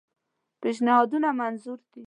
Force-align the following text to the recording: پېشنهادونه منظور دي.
پېشنهادونه 0.61 1.29
منظور 1.39 1.77
دي. 1.91 1.99